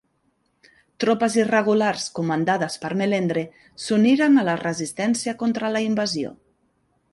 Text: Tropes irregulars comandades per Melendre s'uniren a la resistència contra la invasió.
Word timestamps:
Tropes 1.03 1.35
irregulars 1.39 2.05
comandades 2.21 2.79
per 2.87 2.91
Melendre 3.03 3.45
s'uniren 3.85 4.39
a 4.45 4.49
la 4.51 4.57
resistència 4.65 5.37
contra 5.45 5.73
la 5.77 5.87
invasió. 5.93 6.37